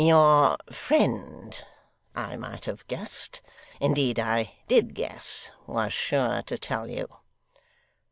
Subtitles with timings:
[0.03, 1.55] 'Your friend,
[2.15, 3.39] I might have guessed
[3.79, 7.07] indeed I did guess was sure to tell you.